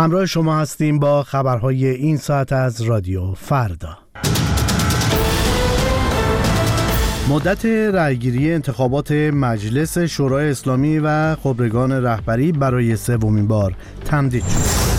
[0.00, 3.98] همراه شما هستیم با خبرهای این ساعت از رادیو فردا
[7.28, 14.94] مدت رأیگیری انتخابات مجلس شورای اسلامی و خبرگان رهبری برای سومین بار تمدید شد.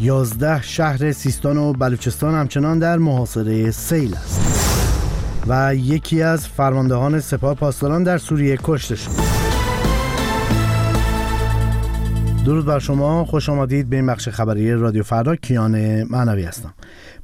[0.00, 4.40] یازده شهر سیستان و بلوچستان همچنان در محاصره سیل است
[5.46, 9.29] و یکی از فرماندهان سپاه پاسداران در سوریه کشته شد.
[12.44, 13.24] درود بر شما.
[13.24, 13.90] خوش آمدید.
[13.90, 16.74] به این بخش خبری رادیو فردا کیان معنوی هستم.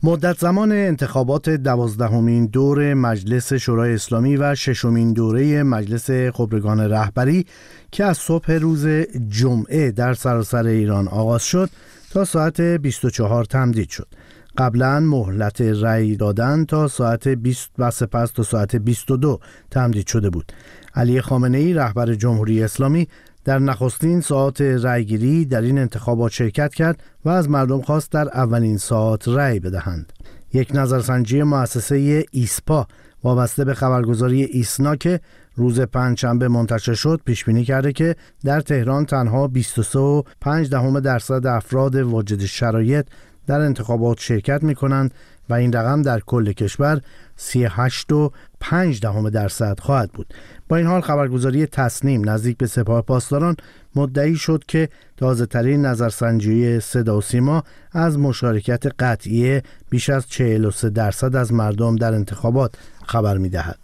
[0.03, 7.47] مدت زمان انتخابات دوازدهمین دور مجلس شورای اسلامی و ششمین دوره مجلس خبرگان رهبری
[7.93, 8.87] که از صبح روز
[9.29, 11.71] جمعه در سراسر ایران آغاز شد
[12.11, 14.09] تا ساعت 24 تمدید شد.
[14.59, 19.41] قبلا مهلت رأی دادن تا ساعت 20 و سپس تا ساعت 22
[19.71, 20.53] تمدید شده بود.
[20.95, 23.09] علی خامنه ای رهبر جمهوری اسلامی
[23.47, 28.77] در نخستین ساعت رأیگیری در این انتخابات شرکت کرد و از مردم خواست در اولین
[28.77, 30.13] ساعت رأی بدهند.
[30.53, 32.87] یک نظرسنجی مؤسسه ایسپا
[33.25, 35.21] وابسته به خبرگزاری ایسنا که
[35.57, 41.97] روز پنجشنبه منتشر شد پیش بینی کرده که در تهران تنها 23.5 دهم درصد افراد
[41.97, 43.07] واجد شرایط
[43.47, 45.15] در انتخابات شرکت می کنند
[45.49, 47.01] و این رقم در کل کشور
[47.37, 50.35] 38 و 5 دهم درصد خواهد بود.
[50.69, 53.57] با این حال خبرگزاری تصنیم نزدیک به سپاه پاسداران
[53.95, 57.63] مدعی شد که تازه ترین نظرسنجی صدا و سیما
[57.93, 62.75] از مشارکت قطعی بیش از 43 درصد از مردم در انتخابات
[63.07, 63.79] خبر می دهد.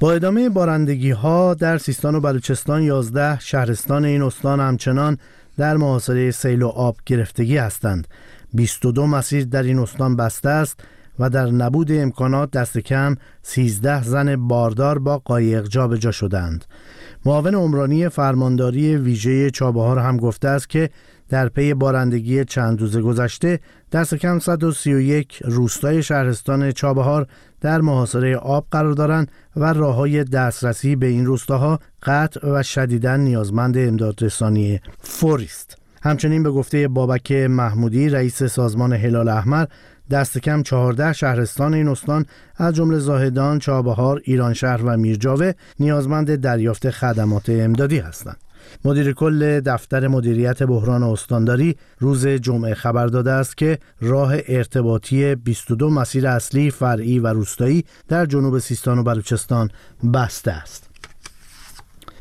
[0.00, 5.18] با ادامه بارندگی ها در سیستان و بلوچستان 11 شهرستان این استان همچنان
[5.56, 8.08] در محاصره سیل و آب گرفتگی هستند.
[8.54, 10.80] 22 مسیر در این استان بسته است.
[11.18, 16.64] و در نبود امکانات دست کم 13 زن باردار با قایق جابجا شدند.
[17.24, 20.90] معاون عمرانی فرمانداری ویژه چابهار هم گفته است که
[21.28, 23.60] در پی بارندگی چند روز گذشته
[23.92, 27.26] دست کم 131 روستای شهرستان چابهار
[27.60, 33.16] در محاصره آب قرار دارند و راه های دسترسی به این روستاها قطع و شدیدا
[33.16, 35.76] نیازمند امدادرسانی فوری است.
[36.02, 39.66] همچنین به گفته بابک محمودی رئیس سازمان هلال احمر
[40.10, 46.90] دست کم 14 شهرستان این استان از جمله زاهدان، چابهار، ایرانشهر و میرجاوه نیازمند دریافت
[46.90, 48.36] خدمات امدادی هستند.
[48.84, 55.90] مدیر کل دفتر مدیریت بحران استانداری روز جمعه خبر داده است که راه ارتباطی 22
[55.90, 59.70] مسیر اصلی فرعی و روستایی در جنوب سیستان و بلوچستان
[60.14, 60.95] بسته است.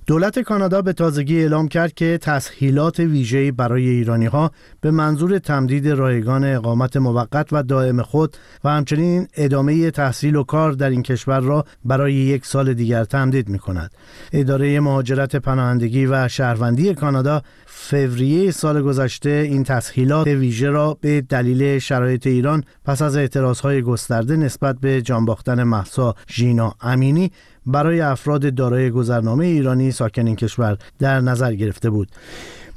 [0.07, 4.51] دولت کانادا به تازگی اعلام کرد که تسهیلات ویژه‌ای برای ایرانی ها
[4.81, 10.71] به منظور تمدید رایگان اقامت موقت و دائم خود و همچنین ادامه تحصیل و کار
[10.71, 13.91] در این کشور را برای یک سال دیگر تمدید می کند.
[14.33, 17.41] اداره مهاجرت پناهندگی و شهروندی کانادا
[17.89, 24.37] فوریه سال گذشته این تسهیلات ویژه را به دلیل شرایط ایران پس از اعتراضهای گسترده
[24.37, 27.31] نسبت به جانباختن محسا ژینا امینی
[27.65, 32.11] برای افراد دارای گذرنامه ایرانی ساکن این کشور در نظر گرفته بود.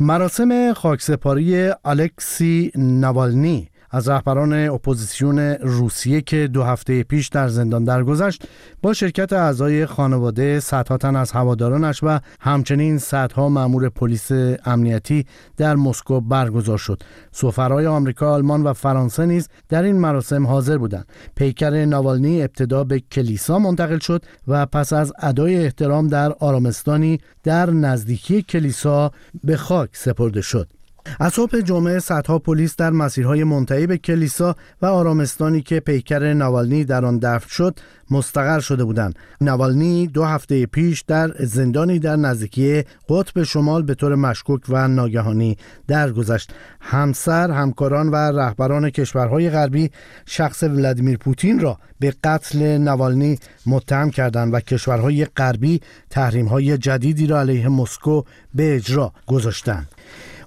[0.00, 8.44] مراسم خاکسپاری الکسی نوالنی از رهبران اپوزیسیون روسیه که دو هفته پیش در زندان درگذشت
[8.82, 14.30] با شرکت اعضای خانواده صدها تن از هوادارانش و همچنین صدها مامور پلیس
[14.64, 15.26] امنیتی
[15.56, 17.02] در مسکو برگزار شد.
[17.32, 21.06] سفرای آمریکا آلمان و فرانسه نیز در این مراسم حاضر بودند.
[21.36, 27.70] پیکر ناوالنی ابتدا به کلیسا منتقل شد و پس از ادای احترام در آرامستانی در
[27.70, 29.10] نزدیکی کلیسا
[29.44, 30.77] به خاک سپرده شد.
[31.20, 36.84] از صبح جمعه صدها پلیس در مسیرهای منتهی به کلیسا و آرامستانی که پیکر نوالنی
[36.84, 37.78] در آن دفن شد
[38.10, 39.18] مستقر شده بودند.
[39.40, 45.56] نوالنی دو هفته پیش در زندانی در نزدیکی قطب شمال به طور مشکوک و ناگهانی
[45.86, 46.52] درگذشت.
[46.80, 49.90] همسر همکاران و رهبران کشورهای غربی
[50.26, 55.80] شخص ولادیمیر پوتین را به قتل نوالنی متهم کردند و کشورهای غربی
[56.10, 58.22] تحریم‌های جدیدی را علیه مسکو
[58.54, 59.88] به اجرا گذاشتند.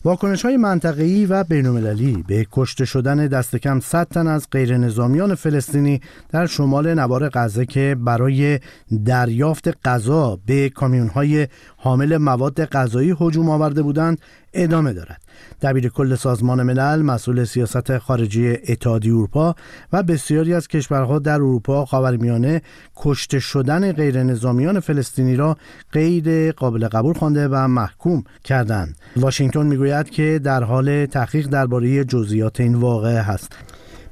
[0.05, 5.35] واکنش های منطقه‌ای و بین‌المللی به کشته شدن دست کم 100 تن از غیر نظامیان
[5.35, 8.59] فلسطینی در شمال نوار غزه که برای
[9.05, 14.21] دریافت غذا به کامیون های حامل مواد غذایی هجوم آورده بودند
[14.53, 15.21] ادامه دارد.
[15.61, 19.55] دبیر کل سازمان ملل مسئول سیاست خارجی اتحادیه اروپا
[19.93, 22.61] و بسیاری از کشورها در اروپا خاورمیانه
[22.95, 25.57] کشته شدن غیر نظامیان فلسطینی را
[25.91, 28.97] غیر قابل قبول خوانده و محکوم کردند.
[29.15, 33.55] واشنگتن می‌گوید که در حال تحقیق درباره جزئیات این واقعه است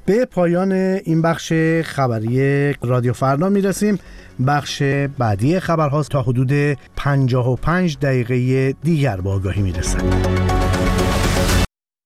[0.06, 1.52] به پایان این بخش
[1.84, 3.98] خبری رادیو فردا می‌رسیم.
[4.46, 4.82] بخش
[5.18, 10.69] بعدی خبرهاست تا حدود 55 دقیقه دیگر با آگاهی می‌رسند